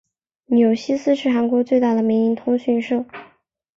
[0.47, 3.05] 纽西斯是韩国最大的民营通讯社。